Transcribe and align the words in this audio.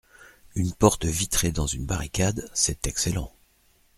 Une 0.55 0.73
porte 0.73 1.05
vitrée 1.05 1.51
dans 1.51 1.67
une 1.67 1.85
barricade, 1.85 2.49
c'est 2.55 2.87
excellent. 2.87 3.31